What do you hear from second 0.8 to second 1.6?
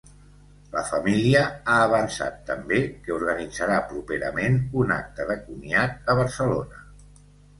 família